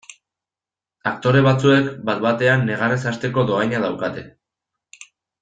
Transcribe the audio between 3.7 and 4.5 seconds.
daukate.